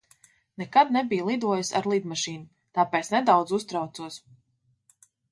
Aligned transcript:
Nekad 0.59 0.93
nebiju 0.93 1.25
lidojusi 1.25 1.75
ar 1.79 1.89
lidmašīnu, 1.91 2.47
tāpēc 2.77 3.11
nedaudz 3.17 3.53
uztraucos. 3.59 4.17